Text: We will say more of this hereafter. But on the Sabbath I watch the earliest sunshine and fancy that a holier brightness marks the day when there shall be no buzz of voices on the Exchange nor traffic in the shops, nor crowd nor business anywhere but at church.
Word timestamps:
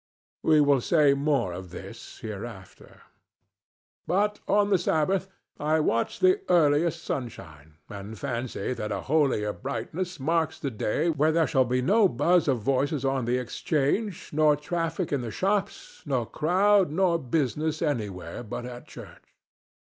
We 0.41 0.61
will 0.61 0.81
say 0.81 1.13
more 1.13 1.53
of 1.53 1.69
this 1.69 2.17
hereafter. 2.23 3.03
But 4.07 4.39
on 4.47 4.71
the 4.71 4.79
Sabbath 4.79 5.27
I 5.59 5.79
watch 5.79 6.19
the 6.21 6.41
earliest 6.49 7.03
sunshine 7.03 7.75
and 7.87 8.17
fancy 8.17 8.73
that 8.73 8.91
a 8.91 9.01
holier 9.01 9.53
brightness 9.53 10.19
marks 10.19 10.57
the 10.57 10.71
day 10.71 11.11
when 11.11 11.35
there 11.35 11.45
shall 11.45 11.65
be 11.65 11.83
no 11.83 12.07
buzz 12.09 12.47
of 12.47 12.61
voices 12.61 13.05
on 13.05 13.25
the 13.25 13.37
Exchange 13.37 14.31
nor 14.33 14.55
traffic 14.55 15.13
in 15.13 15.21
the 15.21 15.29
shops, 15.29 16.01
nor 16.03 16.25
crowd 16.25 16.89
nor 16.89 17.19
business 17.19 17.79
anywhere 17.83 18.41
but 18.41 18.65
at 18.65 18.87
church. 18.87 19.35